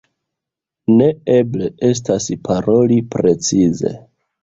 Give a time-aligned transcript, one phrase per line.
[1.01, 3.97] Neeble estas paroli precize.